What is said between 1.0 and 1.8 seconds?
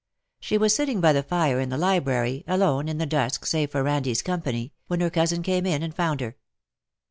the fire in the